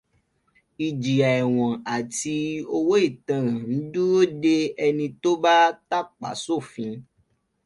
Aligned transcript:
Ìjìyà 0.85 1.29
ẹ̀wọ̀n 1.41 1.73
àti 1.95 2.35
owó 2.75 2.93
ìtanràn 3.09 3.65
ń 3.75 3.79
dúró 3.91 4.21
de 4.41 4.55
ẹni 4.85 5.07
tó 5.21 5.31
bá 5.43 5.55
tàpá 5.89 6.29
sófin. 6.43 6.93